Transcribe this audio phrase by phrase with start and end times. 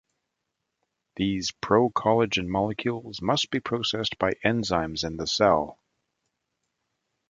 [1.17, 5.77] These procollagen molecules must be processed by enzymes in the cell.